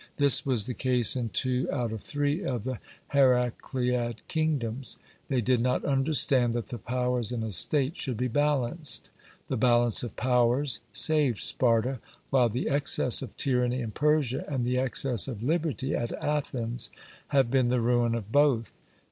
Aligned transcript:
This 0.17 0.47
was 0.47 0.65
the 0.65 0.73
case 0.73 1.15
in 1.15 1.29
two 1.29 1.69
out 1.71 1.91
of 1.91 2.01
three 2.01 2.43
of 2.43 2.63
the 2.63 2.79
Heracleid 3.09 4.27
kingdoms. 4.27 4.97
They 5.27 5.41
did 5.41 5.61
not 5.61 5.85
understand 5.85 6.55
that 6.55 6.69
the 6.69 6.79
powers 6.79 7.31
in 7.31 7.43
a 7.43 7.51
state 7.51 7.95
should 7.97 8.17
be 8.17 8.27
balanced. 8.27 9.11
The 9.47 9.57
balance 9.57 10.01
of 10.01 10.15
powers 10.15 10.81
saved 10.91 11.41
Sparta, 11.43 11.99
while 12.31 12.49
the 12.49 12.67
excess 12.67 13.21
of 13.21 13.37
tyranny 13.37 13.79
in 13.81 13.91
Persia 13.91 14.43
and 14.47 14.65
the 14.65 14.79
excess 14.79 15.27
of 15.27 15.43
liberty 15.43 15.93
at 15.93 16.11
Athens 16.13 16.89
have 17.27 17.51
been 17.51 17.69
the 17.69 17.79
ruin 17.79 18.15
of 18.15 18.31
both... 18.31 18.73